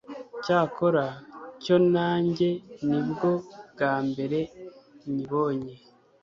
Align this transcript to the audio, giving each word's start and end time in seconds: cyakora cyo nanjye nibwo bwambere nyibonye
cyakora 0.43 1.05
cyo 1.63 1.75
nanjye 1.93 2.49
nibwo 2.87 3.29
bwambere 3.71 4.39
nyibonye 5.11 5.73